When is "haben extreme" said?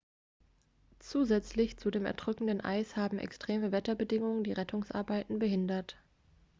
2.95-3.71